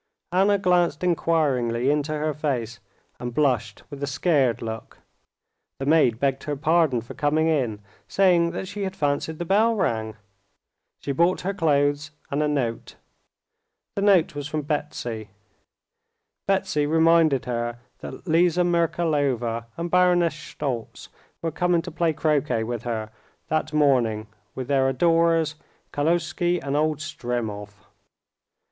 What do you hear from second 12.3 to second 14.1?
and a note. The